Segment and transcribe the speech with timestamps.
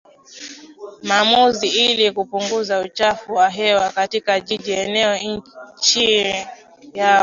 [1.03, 5.17] maamuzi ili kupunguza uchafuzi wa hewa katika jiji eneo
[5.75, 6.23] nchi
[6.93, 7.19] yao